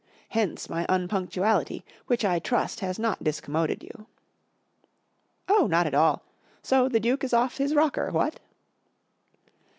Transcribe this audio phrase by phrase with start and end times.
[0.29, 4.07] Hence my iinpunctuality, which I trust has not discommoded you/'"
[5.47, 6.23] Oh, not at all.
[6.63, 8.39] So the Duke is oft hhe rocker, what